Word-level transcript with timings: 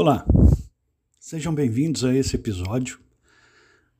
Olá, 0.00 0.24
sejam 1.18 1.52
bem-vindos 1.52 2.04
a 2.04 2.14
esse 2.14 2.36
episódio 2.36 3.00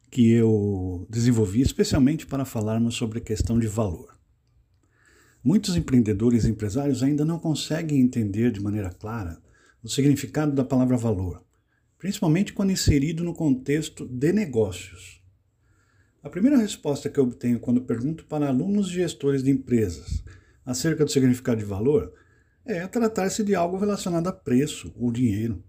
que 0.09 0.31
eu 0.31 1.05
desenvolvi 1.11 1.61
especialmente 1.61 2.25
para 2.25 2.45
falarmos 2.45 2.95
sobre 2.95 3.19
a 3.19 3.21
questão 3.21 3.59
de 3.59 3.67
valor. 3.67 4.17
Muitos 5.43 5.75
empreendedores 5.75 6.45
e 6.45 6.50
empresários 6.50 7.03
ainda 7.03 7.25
não 7.25 7.41
conseguem 7.41 8.00
entender 8.00 8.53
de 8.53 8.61
maneira 8.61 8.91
clara 8.91 9.43
o 9.82 9.89
significado 9.89 10.53
da 10.53 10.63
palavra 10.63 10.96
valor, 10.96 11.43
principalmente 11.99 12.53
quando 12.53 12.71
inserido 12.71 13.25
no 13.25 13.35
contexto 13.35 14.07
de 14.07 14.33
negócios. 14.33 15.21
A 16.22 16.30
primeira 16.30 16.58
resposta 16.58 17.11
que 17.11 17.19
eu 17.19 17.25
obtenho 17.25 17.58
quando 17.58 17.80
pergunto 17.80 18.25
para 18.27 18.46
alunos 18.46 18.89
e 18.91 18.93
gestores 18.93 19.43
de 19.43 19.50
empresas 19.50 20.22
acerca 20.64 21.05
do 21.05 21.11
significado 21.11 21.58
de 21.58 21.67
valor 21.67 22.14
é 22.64 22.86
tratar-se 22.86 23.43
de 23.43 23.57
algo 23.57 23.77
relacionado 23.77 24.29
a 24.29 24.33
preço 24.33 24.94
ou 24.96 25.11
dinheiro. 25.11 25.61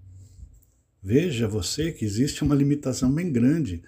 Veja 1.02 1.48
você 1.48 1.92
que 1.92 2.04
existe 2.04 2.44
uma 2.44 2.56
limitação 2.56 3.12
bem 3.12 3.32
grande 3.32 3.82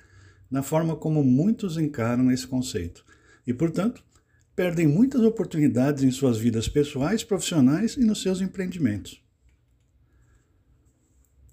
na 0.49 0.63
forma 0.63 0.95
como 0.95 1.23
muitos 1.23 1.77
encaram 1.77 2.31
esse 2.31 2.47
conceito 2.47 3.05
e, 3.45 3.53
portanto, 3.53 4.03
perdem 4.55 4.87
muitas 4.87 5.21
oportunidades 5.21 6.03
em 6.03 6.11
suas 6.11 6.37
vidas 6.37 6.67
pessoais, 6.67 7.23
profissionais 7.23 7.95
e 7.95 8.01
nos 8.01 8.21
seus 8.21 8.41
empreendimentos. 8.41 9.21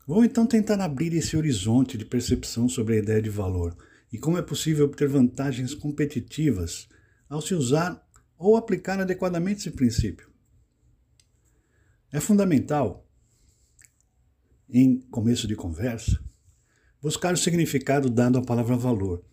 Vou 0.06 0.24
então 0.24 0.46
tentar 0.46 0.80
abrir 0.80 1.12
esse 1.14 1.36
horizonte 1.36 1.98
de 1.98 2.04
percepção 2.04 2.68
sobre 2.68 2.94
a 2.94 2.98
ideia 2.98 3.20
de 3.20 3.30
valor 3.30 3.76
e 4.12 4.18
como 4.18 4.38
é 4.38 4.42
possível 4.42 4.86
obter 4.86 5.08
vantagens 5.08 5.74
competitivas 5.74 6.88
ao 7.28 7.40
se 7.40 7.54
usar 7.54 8.02
ou 8.38 8.56
aplicar 8.56 9.00
adequadamente 9.00 9.60
esse 9.60 9.70
princípio. 9.70 10.28
É 12.10 12.20
fundamental 12.20 13.07
em 14.68 15.00
começo 15.10 15.46
de 15.46 15.56
conversa, 15.56 16.18
buscar 17.00 17.32
o 17.32 17.36
significado 17.36 18.10
dado 18.10 18.38
à 18.38 18.42
palavra 18.42 18.76
valor 18.76 19.24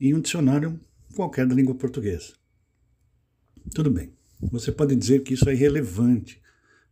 em 0.00 0.14
um 0.14 0.20
dicionário 0.20 0.80
qualquer 1.14 1.46
da 1.46 1.54
língua 1.54 1.74
portuguesa. 1.74 2.32
Tudo 3.74 3.90
bem, 3.90 4.12
você 4.40 4.72
pode 4.72 4.96
dizer 4.96 5.22
que 5.22 5.34
isso 5.34 5.48
é 5.48 5.52
irrelevante 5.52 6.40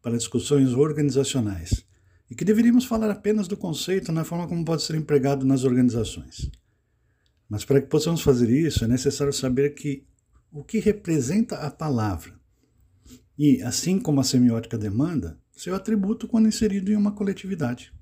para 0.02 0.16
discussões 0.16 0.72
organizacionais 0.72 1.84
e 2.30 2.34
que 2.34 2.44
deveríamos 2.44 2.84
falar 2.84 3.10
apenas 3.10 3.48
do 3.48 3.56
conceito 3.56 4.12
na 4.12 4.24
forma 4.24 4.46
como 4.46 4.64
pode 4.64 4.82
ser 4.82 4.94
empregado 4.94 5.44
nas 5.44 5.64
organizações. 5.64 6.50
Mas 7.48 7.64
para 7.64 7.80
que 7.80 7.88
possamos 7.88 8.22
fazer 8.22 8.48
isso, 8.48 8.84
é 8.84 8.88
necessário 8.88 9.32
saber 9.32 9.74
que 9.74 10.06
o 10.52 10.62
que 10.62 10.78
representa 10.78 11.56
a 11.56 11.70
palavra. 11.70 12.38
E, 13.36 13.60
assim 13.62 13.98
como 13.98 14.20
a 14.20 14.24
semiótica 14.24 14.78
demanda, 14.78 15.39
seu 15.61 15.75
atributo 15.75 16.27
quando 16.27 16.48
inserido 16.48 16.91
em 16.91 16.97
uma 16.97 17.12
coletividade. 17.12 17.92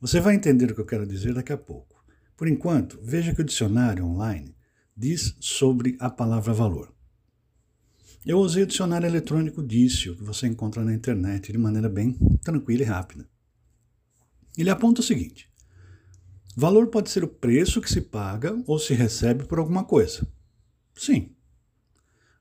Você 0.00 0.20
vai 0.20 0.34
entender 0.34 0.70
o 0.70 0.74
que 0.74 0.80
eu 0.80 0.86
quero 0.86 1.06
dizer 1.06 1.34
daqui 1.34 1.52
a 1.52 1.58
pouco. 1.58 2.02
Por 2.34 2.48
enquanto, 2.48 2.98
veja 3.02 3.34
que 3.34 3.42
o 3.42 3.44
dicionário 3.44 4.06
online 4.06 4.56
diz 4.96 5.36
sobre 5.38 5.98
a 6.00 6.08
palavra 6.08 6.54
valor. 6.54 6.94
Eu 8.24 8.38
usei 8.38 8.62
o 8.62 8.66
dicionário 8.66 9.06
eletrônico 9.06 9.62
Dício, 9.62 10.16
que 10.16 10.24
você 10.24 10.46
encontra 10.46 10.82
na 10.82 10.94
internet 10.94 11.52
de 11.52 11.58
maneira 11.58 11.90
bem 11.90 12.14
tranquila 12.42 12.84
e 12.84 12.86
rápida. 12.86 13.28
Ele 14.56 14.70
aponta 14.70 15.02
o 15.02 15.04
seguinte: 15.04 15.46
valor 16.56 16.86
pode 16.86 17.10
ser 17.10 17.22
o 17.22 17.28
preço 17.28 17.82
que 17.82 17.90
se 17.90 18.00
paga 18.00 18.58
ou 18.66 18.78
se 18.78 18.94
recebe 18.94 19.44
por 19.44 19.58
alguma 19.58 19.84
coisa. 19.84 20.26
Sim, 20.94 21.36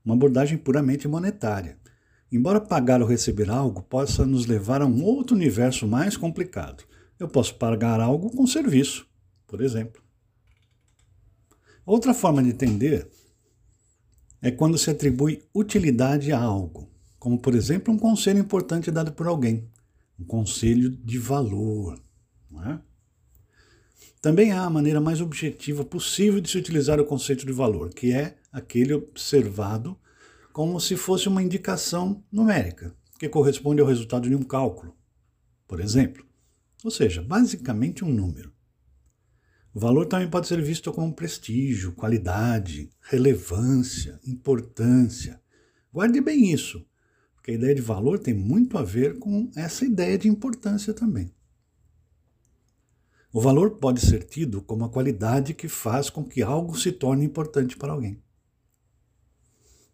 uma 0.05 0.15
abordagem 0.15 0.57
puramente 0.57 1.05
monetária, 1.05 1.77
Embora 2.31 2.61
pagar 2.61 3.01
ou 3.01 3.07
receber 3.07 3.49
algo 3.49 3.81
possa 3.81 4.25
nos 4.25 4.45
levar 4.45 4.81
a 4.81 4.85
um 4.85 5.03
outro 5.03 5.35
universo 5.35 5.87
mais 5.87 6.15
complicado, 6.15 6.83
eu 7.19 7.27
posso 7.27 7.55
pagar 7.55 7.99
algo 7.99 8.29
com 8.29 8.45
serviço, 8.45 9.07
por 9.47 9.61
exemplo. 9.61 10.01
Outra 11.85 12.13
forma 12.13 12.43
de 12.43 12.49
entender 12.49 13.09
é 14.41 14.51
quando 14.51 14.77
se 14.77 14.89
atribui 14.91 15.43
utilidade 15.53 16.31
a 16.31 16.39
algo, 16.39 16.87
como 17.17 17.39
por 17.39 17.55
exemplo 17.55 17.93
um 17.93 17.97
conselho 17.97 18.39
importante 18.39 18.91
dado 18.91 19.11
por 19.11 19.27
alguém, 19.27 19.67
um 20.19 20.23
conselho 20.23 20.91
de 20.91 21.17
valor. 21.17 21.99
É? 22.65 22.79
Também 24.21 24.51
há 24.51 24.63
a 24.63 24.69
maneira 24.69 25.01
mais 25.01 25.19
objetiva 25.19 25.83
possível 25.83 26.39
de 26.39 26.49
se 26.49 26.57
utilizar 26.57 26.99
o 26.99 27.05
conceito 27.05 27.45
de 27.45 27.51
valor, 27.51 27.89
que 27.89 28.11
é 28.11 28.37
aquele 28.51 28.93
observado 28.93 29.97
como 30.59 30.77
se 30.77 30.97
fosse 30.97 31.29
uma 31.29 31.41
indicação 31.41 32.21
numérica, 32.29 32.93
que 33.17 33.29
corresponde 33.29 33.79
ao 33.79 33.87
resultado 33.87 34.27
de 34.27 34.35
um 34.35 34.43
cálculo, 34.43 34.93
por 35.65 35.79
exemplo. 35.79 36.25
Ou 36.83 36.91
seja, 36.91 37.21
basicamente 37.21 38.03
um 38.03 38.11
número. 38.11 38.51
O 39.73 39.79
valor 39.79 40.05
também 40.05 40.29
pode 40.29 40.49
ser 40.49 40.61
visto 40.61 40.91
como 40.91 41.15
prestígio, 41.15 41.93
qualidade, 41.93 42.89
relevância, 42.99 44.19
importância. 44.27 45.41
Guarde 45.93 46.19
bem 46.19 46.51
isso, 46.51 46.85
porque 47.35 47.51
a 47.51 47.55
ideia 47.55 47.75
de 47.75 47.81
valor 47.81 48.19
tem 48.19 48.33
muito 48.33 48.77
a 48.77 48.83
ver 48.83 49.17
com 49.17 49.49
essa 49.55 49.85
ideia 49.85 50.17
de 50.17 50.27
importância 50.27 50.93
também. 50.93 51.33
O 53.31 53.39
valor 53.39 53.77
pode 53.77 54.01
ser 54.01 54.25
tido 54.25 54.61
como 54.61 54.83
a 54.83 54.89
qualidade 54.89 55.53
que 55.53 55.69
faz 55.69 56.09
com 56.09 56.25
que 56.25 56.41
algo 56.41 56.77
se 56.77 56.91
torne 56.91 57.23
importante 57.23 57.77
para 57.77 57.93
alguém. 57.93 58.21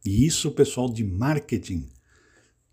E 0.05 0.25
isso 0.25 0.49
o 0.49 0.51
pessoal 0.51 0.88
de 0.88 1.03
marketing 1.03 1.89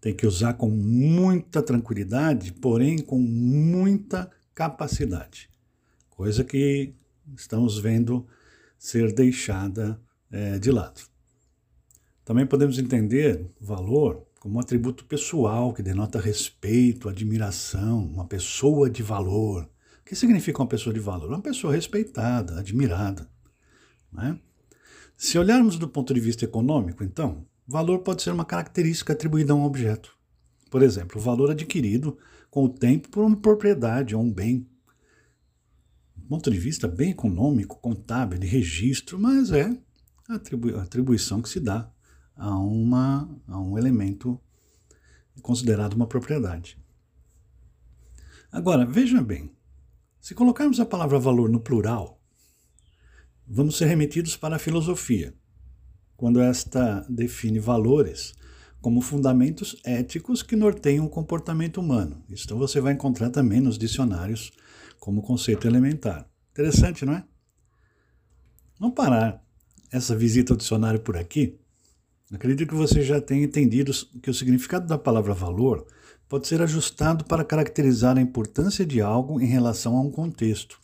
tem 0.00 0.14
que 0.14 0.26
usar 0.26 0.54
com 0.54 0.68
muita 0.68 1.62
tranquilidade, 1.62 2.52
porém 2.52 2.98
com 2.98 3.18
muita 3.18 4.30
capacidade. 4.54 5.48
Coisa 6.10 6.44
que 6.44 6.92
estamos 7.36 7.78
vendo 7.78 8.26
ser 8.76 9.12
deixada 9.12 9.98
é, 10.30 10.58
de 10.58 10.70
lado. 10.70 11.00
Também 12.24 12.46
podemos 12.46 12.78
entender 12.78 13.46
valor 13.60 14.26
como 14.40 14.56
um 14.56 14.60
atributo 14.60 15.04
pessoal 15.04 15.72
que 15.72 15.82
denota 15.82 16.20
respeito, 16.20 17.08
admiração, 17.08 18.04
uma 18.04 18.26
pessoa 18.26 18.90
de 18.90 19.02
valor. 19.02 19.70
O 20.00 20.04
que 20.04 20.16
significa 20.16 20.60
uma 20.60 20.68
pessoa 20.68 20.92
de 20.92 21.00
valor? 21.00 21.28
Uma 21.28 21.40
pessoa 21.40 21.72
respeitada, 21.72 22.58
admirada. 22.58 23.28
Né? 24.12 24.38
Se 25.24 25.38
olharmos 25.38 25.78
do 25.78 25.88
ponto 25.88 26.12
de 26.12 26.18
vista 26.18 26.44
econômico, 26.44 27.04
então, 27.04 27.46
valor 27.64 28.00
pode 28.00 28.24
ser 28.24 28.32
uma 28.32 28.44
característica 28.44 29.12
atribuída 29.12 29.52
a 29.52 29.56
um 29.56 29.62
objeto. 29.62 30.18
Por 30.68 30.82
exemplo, 30.82 31.20
o 31.20 31.22
valor 31.22 31.48
adquirido 31.48 32.18
com 32.50 32.64
o 32.64 32.68
tempo 32.68 33.08
por 33.08 33.22
uma 33.22 33.36
propriedade 33.36 34.16
ou 34.16 34.22
um 34.24 34.32
bem. 34.32 34.68
Do 36.16 36.26
ponto 36.26 36.50
de 36.50 36.58
vista 36.58 36.88
bem 36.88 37.10
econômico, 37.12 37.80
contábil, 37.80 38.36
de 38.36 38.48
registro, 38.48 39.16
mas 39.16 39.52
é 39.52 39.72
a 40.28 40.82
atribuição 40.82 41.40
que 41.40 41.48
se 41.48 41.60
dá 41.60 41.88
a, 42.34 42.58
uma, 42.58 43.30
a 43.46 43.60
um 43.60 43.78
elemento 43.78 44.40
considerado 45.40 45.94
uma 45.94 46.08
propriedade. 46.08 46.76
Agora, 48.50 48.84
veja 48.84 49.22
bem, 49.22 49.54
se 50.20 50.34
colocarmos 50.34 50.80
a 50.80 50.84
palavra 50.84 51.20
valor 51.20 51.48
no 51.48 51.60
plural, 51.60 52.20
vamos 53.54 53.76
ser 53.76 53.84
remetidos 53.84 54.34
para 54.34 54.56
a 54.56 54.58
filosofia, 54.58 55.34
quando 56.16 56.40
esta 56.40 57.04
define 57.06 57.58
valores 57.58 58.32
como 58.80 59.02
fundamentos 59.02 59.76
éticos 59.84 60.42
que 60.42 60.56
norteiam 60.56 61.04
o 61.04 61.10
comportamento 61.10 61.78
humano. 61.78 62.24
Isso 62.30 62.56
você 62.56 62.80
vai 62.80 62.94
encontrar 62.94 63.28
também 63.28 63.60
nos 63.60 63.76
dicionários 63.76 64.52
como 64.98 65.20
conceito 65.20 65.66
elementar. 65.66 66.26
Interessante, 66.50 67.04
não 67.04 67.12
é? 67.12 67.24
Vamos 68.80 68.94
parar 68.94 69.44
essa 69.90 70.16
visita 70.16 70.54
ao 70.54 70.56
dicionário 70.56 71.00
por 71.00 71.18
aqui. 71.18 71.60
Acredito 72.32 72.70
que 72.70 72.74
você 72.74 73.02
já 73.02 73.20
tenha 73.20 73.44
entendido 73.44 73.92
que 74.22 74.30
o 74.30 74.34
significado 74.34 74.86
da 74.86 74.96
palavra 74.96 75.34
valor 75.34 75.86
pode 76.26 76.48
ser 76.48 76.62
ajustado 76.62 77.26
para 77.26 77.44
caracterizar 77.44 78.16
a 78.16 78.22
importância 78.22 78.86
de 78.86 79.02
algo 79.02 79.38
em 79.42 79.46
relação 79.46 79.98
a 79.98 80.00
um 80.00 80.10
contexto. 80.10 80.81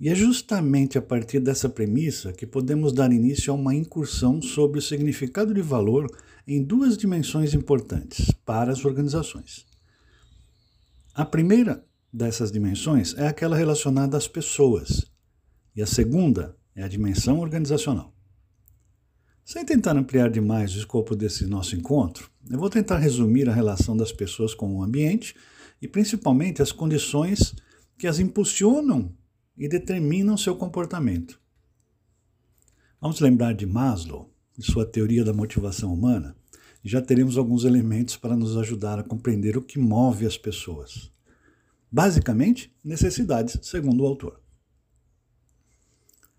E 0.00 0.08
é 0.08 0.14
justamente 0.14 0.96
a 0.96 1.02
partir 1.02 1.40
dessa 1.40 1.68
premissa 1.68 2.32
que 2.32 2.46
podemos 2.46 2.92
dar 2.92 3.12
início 3.12 3.52
a 3.52 3.56
uma 3.56 3.74
incursão 3.74 4.40
sobre 4.40 4.78
o 4.78 4.82
significado 4.82 5.52
de 5.52 5.60
valor 5.60 6.08
em 6.46 6.62
duas 6.62 6.96
dimensões 6.96 7.52
importantes 7.52 8.30
para 8.46 8.70
as 8.70 8.84
organizações. 8.84 9.66
A 11.14 11.24
primeira 11.24 11.84
dessas 12.12 12.52
dimensões 12.52 13.12
é 13.18 13.26
aquela 13.26 13.56
relacionada 13.56 14.16
às 14.16 14.28
pessoas, 14.28 15.04
e 15.74 15.82
a 15.82 15.86
segunda 15.86 16.56
é 16.76 16.84
a 16.84 16.88
dimensão 16.88 17.40
organizacional. 17.40 18.14
Sem 19.44 19.64
tentar 19.64 19.96
ampliar 19.96 20.30
demais 20.30 20.74
o 20.74 20.78
escopo 20.78 21.16
desse 21.16 21.44
nosso 21.44 21.74
encontro, 21.74 22.30
eu 22.48 22.58
vou 22.58 22.70
tentar 22.70 22.98
resumir 22.98 23.48
a 23.48 23.54
relação 23.54 23.96
das 23.96 24.12
pessoas 24.12 24.54
com 24.54 24.76
o 24.76 24.82
ambiente 24.82 25.34
e 25.82 25.88
principalmente 25.88 26.62
as 26.62 26.70
condições 26.70 27.52
que 27.98 28.06
as 28.06 28.20
impulsionam 28.20 29.12
e 29.58 29.68
determinam 29.68 30.36
seu 30.36 30.54
comportamento. 30.54 31.40
Vamos 33.00 33.20
lembrar 33.20 33.52
de 33.52 33.66
Maslow 33.66 34.32
e 34.56 34.62
sua 34.62 34.86
teoria 34.86 35.24
da 35.24 35.32
motivação 35.32 35.92
humana, 35.92 36.36
e 36.84 36.88
já 36.88 37.02
teremos 37.02 37.36
alguns 37.36 37.64
elementos 37.64 38.16
para 38.16 38.36
nos 38.36 38.56
ajudar 38.56 38.98
a 38.98 39.02
compreender 39.02 39.56
o 39.56 39.62
que 39.62 39.78
move 39.78 40.24
as 40.24 40.38
pessoas. 40.38 41.12
Basicamente, 41.90 42.74
necessidades, 42.84 43.58
segundo 43.62 44.02
o 44.02 44.06
autor. 44.06 44.40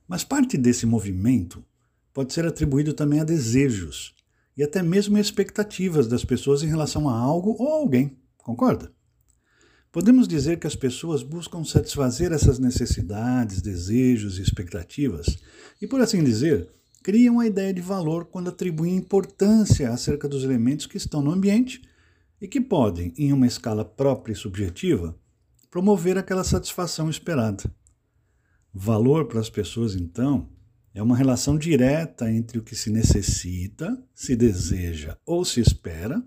Mas 0.07 0.24
parte 0.24 0.57
desse 0.57 0.86
movimento 0.86 1.63
pode 2.13 2.33
ser 2.33 2.45
atribuído 2.45 2.94
também 2.94 3.19
a 3.19 3.24
desejos 3.24 4.16
e 4.56 4.63
até 4.63 4.81
mesmo 4.81 5.18
expectativas 5.18 6.07
das 6.07 6.25
pessoas 6.25 6.63
em 6.63 6.68
relação 6.68 7.07
a 7.07 7.18
algo 7.18 7.56
ou 7.60 7.69
alguém. 7.69 8.18
Concorda? 8.38 8.92
Podemos 9.92 10.28
dizer 10.28 10.60
que 10.60 10.68
as 10.68 10.76
pessoas 10.76 11.24
buscam 11.24 11.64
satisfazer 11.64 12.32
essas 12.32 12.60
necessidades, 12.60 13.60
desejos 13.60 14.38
e 14.38 14.42
expectativas 14.44 15.40
e, 15.82 15.88
por 15.88 16.00
assim 16.00 16.24
dizer, 16.24 16.70
criam 17.02 17.40
a 17.40 17.48
ideia 17.48 17.74
de 17.74 17.82
valor 17.82 18.26
quando 18.26 18.50
atribuem 18.50 18.96
importância 18.96 19.90
acerca 19.90 20.28
dos 20.28 20.44
elementos 20.44 20.86
que 20.86 20.98
estão 20.98 21.24
no 21.24 21.32
ambiente 21.32 21.82
e 22.40 22.48
que 22.48 22.62
podem, 22.62 23.12
em 23.18 23.34
uma 23.34 23.48
escala 23.48 23.84
própria 23.84 24.34
e 24.34 24.36
subjetiva, 24.36 25.18
promover 25.72 26.20
aquela 26.20 26.44
satisfação 26.44 27.10
esperada. 27.10 27.64
Valor 28.72 29.26
para 29.26 29.40
as 29.40 29.50
pessoas, 29.50 29.96
então, 29.96 30.48
é 30.94 31.02
uma 31.02 31.18
relação 31.18 31.58
direta 31.58 32.32
entre 32.32 32.60
o 32.60 32.64
que 32.64 32.76
se 32.76 32.92
necessita, 32.92 33.98
se 34.14 34.36
deseja 34.36 35.18
ou 35.26 35.44
se 35.44 35.60
espera 35.60 36.24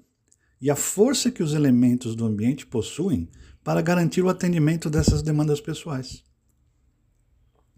e 0.62 0.70
a 0.70 0.76
força 0.76 1.28
que 1.28 1.42
os 1.42 1.54
elementos 1.54 2.14
do 2.14 2.24
ambiente 2.24 2.64
possuem 2.64 3.28
para 3.64 3.82
garantir 3.82 4.22
o 4.22 4.28
atendimento 4.28 4.88
dessas 4.88 5.20
demandas 5.20 5.60
pessoais. 5.60 6.22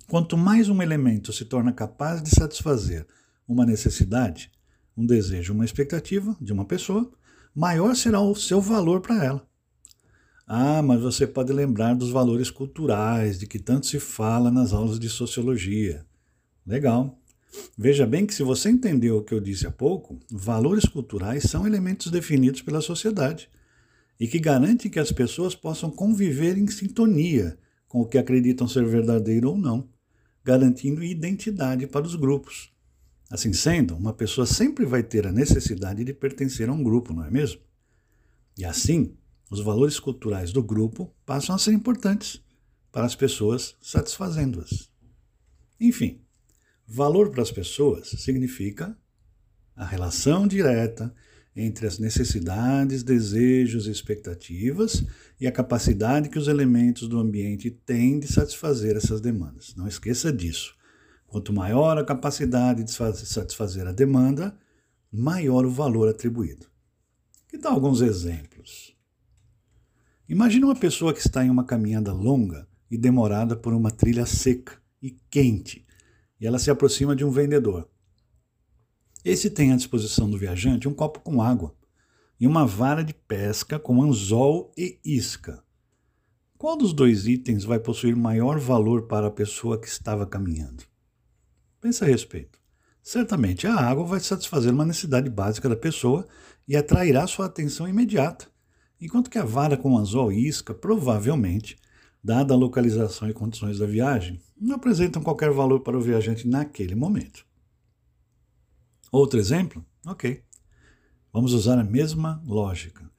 Quanto 0.07 0.37
mais 0.37 0.69
um 0.69 0.83
elemento 0.83 1.33
se 1.33 1.47
torna 1.47 1.73
capaz 1.73 2.23
de 2.23 2.29
satisfazer 2.29 3.07
uma 3.49 3.65
necessidade, 3.65 4.53
um 4.95 5.07
desejo, 5.07 5.55
uma 5.55 5.65
expectativa 5.65 6.37
de 6.39 6.53
uma 6.53 6.67
pessoa, 6.67 7.11
maior 7.55 7.97
será 7.97 8.21
o 8.21 8.35
seu 8.35 8.61
valor 8.61 9.01
para 9.01 9.25
ela. 9.25 9.49
Ah, 10.47 10.83
mas 10.83 11.01
você 11.01 11.27
pode 11.27 11.55
lembrar 11.55 11.95
dos 11.95 12.11
valores 12.11 12.51
culturais, 12.51 13.39
de 13.39 13.47
que 13.47 13.59
tanto 13.59 13.87
se 13.87 13.99
fala 13.99 14.51
nas 14.51 14.75
aulas 14.75 14.99
de 14.99 15.09
sociologia. 15.09 16.05
Legal. 16.67 17.19
Veja 17.77 18.07
bem 18.07 18.27
que 18.27 18.35
se 18.35 18.43
você 18.43 18.71
entendeu 18.71 19.19
o 19.19 19.23
que 19.23 19.35
eu 19.35 19.41
disse 19.41 19.67
há 19.67 19.71
pouco, 19.71 20.19
valores 20.31 20.85
culturais 20.85 21.45
são 21.45 21.67
elementos 21.67 22.11
definidos 22.11 22.63
pela 22.63 22.81
sociedade 22.81 23.49
e 24.19 24.29
que 24.29 24.39
garantem 24.39 24.91
que 24.91 25.01
as 25.01 25.13
pessoas 25.13 25.55
possam 25.55 25.91
conviver 25.91 26.57
em 26.57 26.67
sintonia 26.69 27.59
com 27.89 28.01
o 28.01 28.07
que 28.07 28.19
acreditam 28.19 28.67
ser 28.67 28.85
verdadeiro 28.87 29.51
ou 29.51 29.59
não, 29.59 29.89
garantindo 30.45 31.03
identidade 31.03 31.87
para 31.87 32.07
os 32.07 32.15
grupos. 32.15 32.73
Assim 33.31 33.53
sendo, 33.53 33.97
uma 33.97 34.13
pessoa 34.13 34.47
sempre 34.47 34.85
vai 34.85 35.03
ter 35.03 35.27
a 35.27 35.33
necessidade 35.33 36.05
de 36.05 36.13
pertencer 36.13 36.69
a 36.69 36.73
um 36.73 36.83
grupo, 36.83 37.13
não 37.13 37.25
é 37.25 37.31
mesmo? 37.31 37.61
E 38.57 38.65
assim, 38.65 39.17
os 39.51 39.61
valores 39.61 39.99
culturais 39.99 40.53
do 40.53 40.63
grupo 40.63 41.13
passam 41.25 41.55
a 41.55 41.59
ser 41.59 41.73
importantes 41.73 42.41
para 42.93 43.07
as 43.07 43.15
pessoas, 43.15 43.75
satisfazendo-as. 43.81 44.89
Enfim, 45.81 46.24
Valor 46.87 47.31
para 47.31 47.43
as 47.43 47.51
pessoas 47.51 48.09
significa 48.19 48.97
a 49.75 49.85
relação 49.85 50.47
direta 50.47 51.15
entre 51.57 51.87
as 51.87 51.99
necessidades, 51.99 53.03
desejos 53.03 53.87
e 53.87 53.91
expectativas 53.91 55.05
e 55.41 55.47
a 55.47 55.53
capacidade 55.53 56.29
que 56.29 56.39
os 56.39 56.49
elementos 56.49 57.09
do 57.09 57.19
ambiente 57.19 57.71
têm 57.71 58.19
de 58.19 58.27
satisfazer 58.27 58.97
essas 58.97 59.21
demandas. 59.21 59.75
Não 59.77 59.87
esqueça 59.87 60.33
disso. 60.33 60.75
Quanto 61.27 61.53
maior 61.53 61.97
a 61.97 62.05
capacidade 62.05 62.85
de 62.85 62.93
satisfazer 62.93 63.87
a 63.87 63.93
demanda, 63.93 64.57
maior 65.11 65.65
o 65.65 65.71
valor 65.71 66.09
atribuído. 66.09 66.67
Que 67.49 67.57
tal 67.57 67.73
alguns 67.73 68.01
exemplos? 68.01 68.95
Imagine 70.29 70.65
uma 70.65 70.77
pessoa 70.77 71.15
que 71.15 71.21
está 71.21 71.45
em 71.45 71.51
uma 71.51 71.65
caminhada 71.65 72.13
longa 72.13 72.69
e 72.91 72.99
demorada 72.99 73.57
por 73.57 73.73
uma 73.73 73.91
trilha 73.91 74.27
seca 74.27 74.75
e 75.01 75.11
quente 75.31 75.84
e 76.41 76.47
ela 76.47 76.59
se 76.59 76.71
aproxima 76.71 77.15
de 77.15 77.25
um 77.25 77.31
vendedor. 77.31 77.89
Esse 79.25 79.49
tem 79.49 79.73
à 79.73 79.77
disposição 79.77 80.29
do 80.29 80.37
viajante 80.37 80.89
um 80.89 80.93
copo 80.93 81.21
com 81.21 81.41
água 81.41 81.75
e 82.39 82.47
uma 82.47 82.67
vara 82.67 83.03
de 83.03 83.15
pesca 83.15 83.79
com 83.79 84.03
anzol 84.03 84.73
e 84.77 85.01
isca. 85.05 85.65
Qual 86.59 86.77
dos 86.77 86.93
dois 86.93 87.27
itens 87.27 87.65
vai 87.65 87.79
possuir 87.79 88.17
maior 88.17 88.59
valor 88.59 89.07
para 89.07 89.27
a 89.27 89.31
pessoa 89.31 89.81
que 89.81 89.89
estava 89.89 90.27
caminhando? 90.27 90.85
Pense 91.81 92.03
a 92.03 92.07
respeito. 92.07 92.59
Certamente 93.03 93.67
a 93.67 93.75
água 93.75 94.05
vai 94.05 94.21
satisfazer 94.21 94.73
uma 94.73 94.85
necessidade 94.85 95.29
básica 95.29 95.69
da 95.69 95.77
pessoa 95.77 96.27
e 96.67 96.75
atrairá 96.75 97.27
sua 97.27 97.47
atenção 97.47 97.87
imediata, 97.87 98.49
enquanto 98.99 99.29
que 99.29 99.39
a 99.39 99.45
vara 99.45 99.77
com 99.77 99.99
anzol 99.99 100.33
e 100.33 100.49
isca 100.49 100.73
provavelmente 100.73 101.77
dada 102.25 102.55
a 102.55 102.57
localização 102.57 103.29
e 103.29 103.35
condições 103.35 103.79
da 103.79 103.85
viagem, 103.85 104.41
não 104.59 104.77
apresentam 104.77 105.23
qualquer 105.23 105.51
valor 105.51 105.81
para 105.81 105.99
o 105.99 106.01
viajante 106.01 106.49
naquele 106.49 106.95
momento. 106.95 107.45
Outro 109.13 109.39
exemplo? 109.39 109.85
Ok. 110.07 110.43
Vamos 111.31 111.53
usar 111.53 111.79
a 111.79 111.85
mesma 111.85 112.43
lógica. 112.47 113.13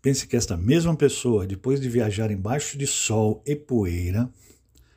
Pense 0.00 0.24
que 0.24 0.36
esta 0.36 0.56
mesma 0.56 0.94
pessoa, 0.94 1.46
depois 1.46 1.80
de 1.80 1.88
viajar 1.88 2.30
embaixo 2.30 2.78
de 2.78 2.86
sol 2.86 3.42
e 3.44 3.56
poeira, 3.56 4.30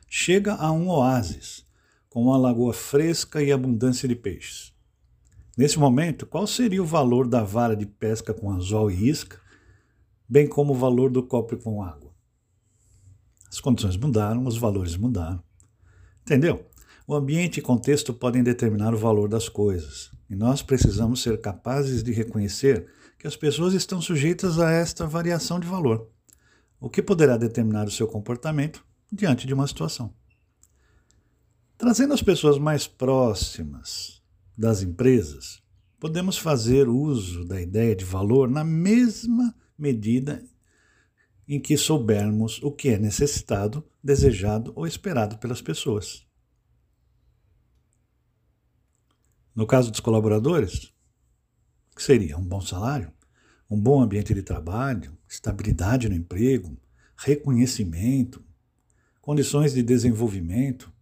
chega 0.08 0.54
a 0.54 0.70
um 0.70 0.88
oásis, 0.88 1.66
com 2.08 2.22
uma 2.22 2.38
lagoa 2.38 2.72
fresca 2.72 3.42
e 3.42 3.50
abundância 3.50 4.08
de 4.08 4.14
peixes. 4.14 4.72
Nesse 5.58 5.78
momento, 5.78 6.26
qual 6.26 6.46
seria 6.46 6.82
o 6.82 6.86
valor 6.86 7.26
da 7.26 7.42
vara 7.42 7.74
de 7.74 7.86
pesca 7.86 8.32
com 8.32 8.50
anzol 8.50 8.90
e 8.90 9.08
isca, 9.08 9.40
bem 10.28 10.46
como 10.46 10.72
o 10.72 10.76
valor 10.76 11.10
do 11.10 11.22
copo 11.24 11.56
com 11.56 11.82
água? 11.82 12.01
Condições 13.62 13.96
mudaram, 13.96 14.44
os 14.44 14.58
valores 14.58 14.96
mudaram. 14.96 15.40
Entendeu? 16.22 16.66
O 17.06 17.14
ambiente 17.14 17.58
e 17.58 17.62
contexto 17.62 18.12
podem 18.12 18.42
determinar 18.42 18.92
o 18.92 18.98
valor 18.98 19.28
das 19.28 19.48
coisas, 19.48 20.10
e 20.28 20.34
nós 20.34 20.62
precisamos 20.62 21.22
ser 21.22 21.40
capazes 21.40 22.02
de 22.02 22.12
reconhecer 22.12 22.86
que 23.18 23.26
as 23.26 23.36
pessoas 23.36 23.72
estão 23.72 24.00
sujeitas 24.00 24.58
a 24.58 24.70
esta 24.70 25.06
variação 25.06 25.60
de 25.60 25.66
valor, 25.66 26.08
o 26.80 26.90
que 26.90 27.00
poderá 27.00 27.36
determinar 27.36 27.86
o 27.86 27.90
seu 27.90 28.08
comportamento 28.08 28.84
diante 29.12 29.46
de 29.46 29.54
uma 29.54 29.66
situação. 29.66 30.12
Trazendo 31.78 32.14
as 32.14 32.22
pessoas 32.22 32.58
mais 32.58 32.88
próximas 32.88 34.22
das 34.58 34.82
empresas, 34.82 35.62
podemos 36.00 36.36
fazer 36.36 36.88
uso 36.88 37.44
da 37.44 37.60
ideia 37.60 37.94
de 37.94 38.04
valor 38.04 38.48
na 38.50 38.64
mesma 38.64 39.54
medida 39.78 40.44
em 41.46 41.60
que 41.60 41.76
soubermos 41.76 42.62
o 42.62 42.70
que 42.70 42.90
é 42.90 42.98
necessitado, 42.98 43.84
desejado 44.02 44.72
ou 44.74 44.86
esperado 44.86 45.38
pelas 45.38 45.60
pessoas. 45.60 46.26
No 49.54 49.66
caso 49.66 49.90
dos 49.90 50.00
colaboradores, 50.00 50.92
que 51.94 52.02
seria 52.02 52.38
um 52.38 52.44
bom 52.44 52.60
salário, 52.60 53.12
um 53.68 53.78
bom 53.78 54.00
ambiente 54.00 54.32
de 54.32 54.42
trabalho, 54.42 55.16
estabilidade 55.28 56.08
no 56.08 56.14
emprego, 56.14 56.76
reconhecimento, 57.16 58.42
condições 59.20 59.72
de 59.72 59.82
desenvolvimento. 59.82 60.92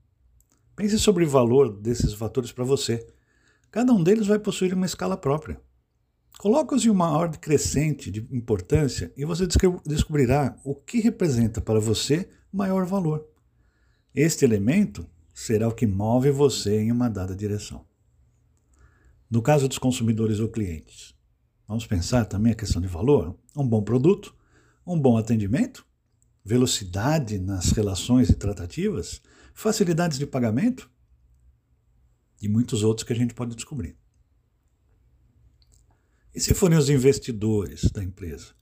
Pense 0.75 0.99
sobre 0.99 1.25
o 1.25 1.30
valor 1.30 1.80
desses 1.80 2.12
fatores 2.12 2.52
para 2.52 2.64
você. 2.64 3.06
Cada 3.70 3.92
um 3.92 4.02
deles 4.02 4.26
vai 4.26 4.38
possuir 4.38 4.75
uma 4.75 4.87
escala 4.87 5.16
própria. 5.16 5.61
Coloca-os 6.40 6.87
em 6.87 6.88
uma 6.88 7.11
ordem 7.11 7.38
crescente 7.38 8.11
de 8.11 8.26
importância 8.35 9.12
e 9.14 9.26
você 9.26 9.47
descobrirá 9.85 10.59
o 10.64 10.75
que 10.75 10.99
representa 10.99 11.61
para 11.61 11.78
você 11.78 12.30
maior 12.50 12.87
valor. 12.87 13.28
Este 14.14 14.42
elemento 14.42 15.06
será 15.35 15.68
o 15.68 15.75
que 15.75 15.87
move 15.87 16.30
você 16.30 16.80
em 16.80 16.90
uma 16.90 17.11
dada 17.11 17.37
direção. 17.37 17.85
No 19.30 19.42
caso 19.42 19.68
dos 19.68 19.76
consumidores 19.76 20.40
ou 20.40 20.49
clientes, 20.49 21.14
vamos 21.68 21.87
pensar 21.87 22.25
também 22.25 22.52
a 22.52 22.56
questão 22.56 22.80
de 22.80 22.88
valor: 22.88 23.38
um 23.54 23.68
bom 23.68 23.82
produto, 23.82 24.35
um 24.87 24.99
bom 24.99 25.18
atendimento, 25.18 25.85
velocidade 26.42 27.38
nas 27.38 27.70
relações 27.73 28.30
e 28.30 28.35
tratativas, 28.35 29.20
facilidades 29.52 30.18
de 30.18 30.25
pagamento 30.25 30.90
e 32.40 32.49
muitos 32.49 32.82
outros 32.82 33.06
que 33.06 33.12
a 33.12 33.16
gente 33.16 33.35
pode 33.35 33.54
descobrir. 33.54 34.00
E 36.32 36.38
se 36.38 36.54
forem 36.54 36.78
os 36.78 36.88
investidores 36.88 37.90
da 37.90 38.04
empresa? 38.04 38.54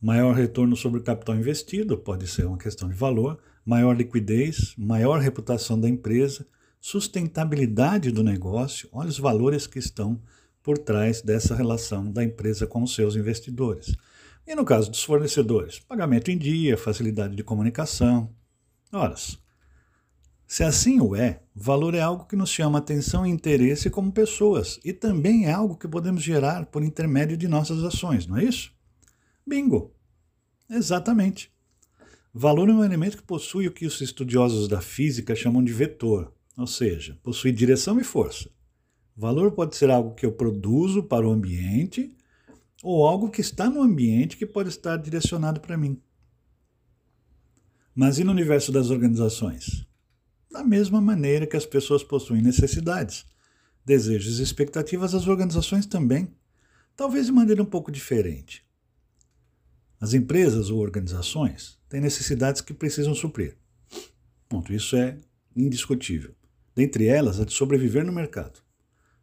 Maior 0.00 0.34
retorno 0.34 0.74
sobre 0.74 1.00
o 1.00 1.02
capital 1.02 1.36
investido, 1.36 1.98
pode 1.98 2.26
ser 2.26 2.46
uma 2.46 2.56
questão 2.56 2.88
de 2.88 2.94
valor, 2.94 3.38
maior 3.64 3.94
liquidez, 3.94 4.74
maior 4.78 5.20
reputação 5.20 5.78
da 5.78 5.86
empresa, 5.86 6.46
sustentabilidade 6.80 8.10
do 8.10 8.22
negócio, 8.22 8.88
olha 8.90 9.10
os 9.10 9.18
valores 9.18 9.66
que 9.66 9.78
estão 9.78 10.18
por 10.62 10.78
trás 10.78 11.20
dessa 11.20 11.54
relação 11.54 12.10
da 12.10 12.24
empresa 12.24 12.66
com 12.66 12.82
os 12.82 12.94
seus 12.94 13.16
investidores. 13.16 13.94
E 14.46 14.54
no 14.54 14.64
caso 14.64 14.90
dos 14.90 15.02
fornecedores, 15.02 15.78
pagamento 15.78 16.30
em 16.30 16.38
dia, 16.38 16.76
facilidade 16.76 17.36
de 17.36 17.44
comunicação. 17.44 18.34
Ora, 18.90 19.14
se 20.46 20.62
assim 20.62 21.00
o 21.00 21.16
é, 21.16 21.40
valor 21.54 21.94
é 21.94 22.00
algo 22.00 22.26
que 22.26 22.36
nos 22.36 22.50
chama 22.50 22.78
atenção 22.78 23.26
e 23.26 23.30
interesse 23.30 23.90
como 23.90 24.12
pessoas 24.12 24.78
e 24.84 24.92
também 24.92 25.46
é 25.46 25.52
algo 25.52 25.76
que 25.76 25.88
podemos 25.88 26.22
gerar 26.22 26.66
por 26.66 26.82
intermédio 26.82 27.36
de 27.36 27.48
nossas 27.48 27.82
ações, 27.82 28.26
não 28.26 28.36
é 28.36 28.44
isso? 28.44 28.72
Bingo! 29.46 29.92
Exatamente. 30.68 31.52
Valor 32.32 32.68
é 32.68 32.72
um 32.72 32.84
elemento 32.84 33.16
que 33.16 33.22
possui 33.22 33.68
o 33.68 33.72
que 33.72 33.86
os 33.86 34.00
estudiosos 34.00 34.66
da 34.66 34.80
física 34.80 35.34
chamam 35.34 35.62
de 35.62 35.72
vetor, 35.72 36.32
ou 36.56 36.66
seja, 36.66 37.18
possui 37.22 37.52
direção 37.52 38.00
e 38.00 38.04
força. 38.04 38.50
Valor 39.16 39.52
pode 39.52 39.76
ser 39.76 39.90
algo 39.90 40.14
que 40.14 40.26
eu 40.26 40.32
produzo 40.32 41.02
para 41.02 41.26
o 41.26 41.30
ambiente 41.30 42.12
ou 42.82 43.06
algo 43.06 43.30
que 43.30 43.40
está 43.40 43.70
no 43.70 43.80
ambiente 43.80 44.36
que 44.36 44.44
pode 44.44 44.68
estar 44.68 44.96
direcionado 44.96 45.60
para 45.60 45.76
mim. 45.76 46.00
Mas 47.94 48.18
e 48.18 48.24
no 48.24 48.32
universo 48.32 48.72
das 48.72 48.90
organizações? 48.90 49.86
Da 50.54 50.62
mesma 50.62 51.00
maneira 51.00 51.48
que 51.48 51.56
as 51.56 51.66
pessoas 51.66 52.04
possuem 52.04 52.40
necessidades, 52.40 53.26
desejos 53.84 54.38
e 54.38 54.42
expectativas, 54.44 55.12
as 55.12 55.26
organizações 55.26 55.84
também, 55.84 56.32
talvez 56.94 57.26
de 57.26 57.32
maneira 57.32 57.60
um 57.60 57.66
pouco 57.66 57.90
diferente. 57.90 58.64
As 60.00 60.14
empresas 60.14 60.70
ou 60.70 60.78
organizações 60.78 61.76
têm 61.88 62.00
necessidades 62.00 62.60
que 62.60 62.72
precisam 62.72 63.16
suprir. 63.16 63.56
Ponto, 64.48 64.72
isso 64.72 64.94
é 64.94 65.18
indiscutível. 65.56 66.36
Dentre 66.72 67.08
elas, 67.08 67.40
a 67.40 67.44
de 67.44 67.52
sobreviver 67.52 68.06
no 68.06 68.12
mercado, 68.12 68.60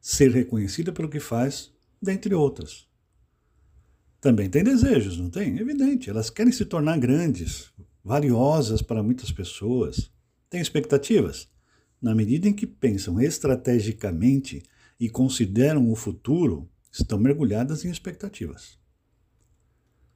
ser 0.01 0.31
reconhecida 0.31 0.91
pelo 0.91 1.07
que 1.07 1.21
faz, 1.21 1.71
dentre 2.01 2.35
outras. 2.35 2.89
Também 4.19 4.49
tem 4.49 4.65
desejos, 4.65 5.17
não 5.17 5.29
tem? 5.29 5.57
Evidente, 5.57 6.09
elas 6.09 6.29
querem 6.29 6.51
se 6.51 6.65
tornar 6.65 6.99
grandes, 6.99 7.71
valiosas 8.03 8.81
para 8.81 9.01
muitas 9.01 9.31
pessoas. 9.31 10.11
Têm 10.51 10.59
expectativas? 10.59 11.47
Na 12.01 12.13
medida 12.13 12.45
em 12.45 12.53
que 12.53 12.67
pensam 12.67 13.21
estrategicamente 13.21 14.61
e 14.99 15.09
consideram 15.09 15.89
o 15.89 15.95
futuro, 15.95 16.69
estão 16.91 17.17
mergulhadas 17.17 17.85
em 17.85 17.89
expectativas. 17.89 18.77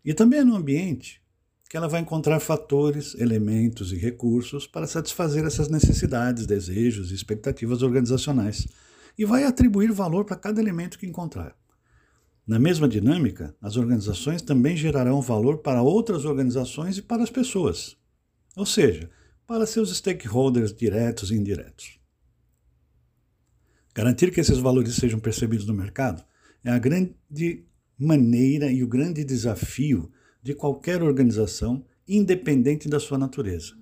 E 0.03 0.13
também 0.13 0.39
é 0.39 0.43
no 0.43 0.57
ambiente 0.57 1.23
que 1.69 1.77
ela 1.77 1.87
vai 1.87 2.01
encontrar 2.01 2.41
fatores, 2.41 3.15
elementos 3.15 3.93
e 3.93 3.95
recursos 3.95 4.67
para 4.67 4.85
satisfazer 4.85 5.45
essas 5.45 5.69
necessidades, 5.69 6.45
desejos 6.45 7.11
e 7.11 7.15
expectativas 7.15 7.81
organizacionais 7.81 8.67
e 9.17 9.23
vai 9.23 9.45
atribuir 9.45 9.93
valor 9.93 10.25
para 10.25 10.35
cada 10.35 10.59
elemento 10.59 10.99
que 10.99 11.07
encontrar. 11.07 11.55
Na 12.45 12.59
mesma 12.59 12.89
dinâmica, 12.89 13.55
as 13.61 13.77
organizações 13.77 14.41
também 14.41 14.75
gerarão 14.75 15.21
valor 15.21 15.59
para 15.59 15.81
outras 15.81 16.25
organizações 16.25 16.97
e 16.97 17.01
para 17.01 17.23
as 17.23 17.29
pessoas, 17.29 17.95
ou 18.53 18.65
seja, 18.65 19.09
para 19.47 19.65
seus 19.65 19.95
stakeholders 19.95 20.73
diretos 20.73 21.31
e 21.31 21.35
indiretos. 21.35 21.99
Garantir 23.93 24.31
que 24.31 24.41
esses 24.41 24.57
valores 24.57 24.95
sejam 24.95 25.19
percebidos 25.19 25.65
no 25.65 25.73
mercado 25.73 26.23
é 26.63 26.71
a 26.71 26.79
grande 26.79 27.65
maneira 27.97 28.71
e 28.71 28.83
o 28.83 28.87
grande 28.87 29.23
desafio 29.23 30.11
de 30.41 30.53
qualquer 30.53 31.01
organização, 31.01 31.85
independente 32.07 32.89
da 32.89 32.99
sua 32.99 33.17
natureza. 33.17 33.73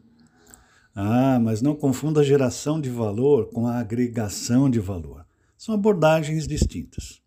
Ah, 0.96 1.40
mas 1.40 1.62
não 1.62 1.76
confunda 1.76 2.22
a 2.22 2.24
geração 2.24 2.80
de 2.80 2.90
valor 2.90 3.50
com 3.50 3.66
a 3.66 3.80
agregação 3.80 4.70
de 4.70 4.80
valor. 4.80 5.26
São 5.58 5.74
abordagens 5.74 6.48
distintas. 6.48 7.22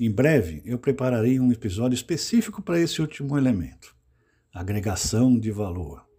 Em 0.00 0.10
breve, 0.10 0.62
eu 0.64 0.78
prepararei 0.78 1.38
um 1.38 1.52
episódio 1.52 1.94
específico 1.94 2.62
para 2.62 2.80
esse 2.80 3.02
último 3.02 3.36
elemento, 3.36 3.94
agregação 4.50 5.38
de 5.38 5.50
valor. 5.50 6.09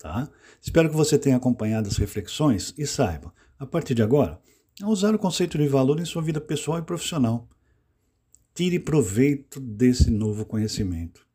Tá? 0.00 0.28
Espero 0.60 0.90
que 0.90 0.96
você 0.96 1.18
tenha 1.18 1.36
acompanhado 1.36 1.88
as 1.88 1.96
reflexões 1.96 2.74
e 2.76 2.86
saiba, 2.86 3.32
a 3.58 3.66
partir 3.66 3.94
de 3.94 4.02
agora, 4.02 4.40
a 4.82 4.88
usar 4.88 5.14
o 5.14 5.18
conceito 5.18 5.56
de 5.56 5.66
valor 5.66 5.98
em 5.98 6.04
sua 6.04 6.22
vida 6.22 6.40
pessoal 6.40 6.78
e 6.78 6.82
profissional. 6.82 7.48
Tire 8.54 8.78
proveito 8.78 9.58
desse 9.58 10.10
novo 10.10 10.44
conhecimento. 10.44 11.26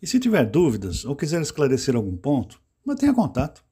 E 0.00 0.06
se 0.06 0.18
tiver 0.18 0.44
dúvidas 0.44 1.04
ou 1.04 1.14
quiser 1.14 1.40
esclarecer 1.40 1.94
algum 1.94 2.16
ponto, 2.16 2.60
mantenha 2.84 3.14
contato. 3.14 3.64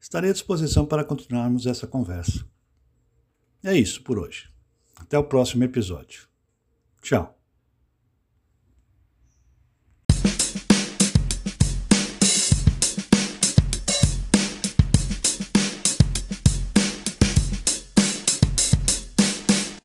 Estarei 0.00 0.30
à 0.30 0.32
disposição 0.32 0.84
para 0.84 1.04
continuarmos 1.04 1.66
essa 1.66 1.86
conversa. 1.86 2.44
É 3.62 3.76
isso 3.76 4.02
por 4.02 4.18
hoje. 4.18 4.48
Até 4.96 5.18
o 5.18 5.24
próximo 5.24 5.64
episódio. 5.64 6.26
Tchau. 7.02 7.39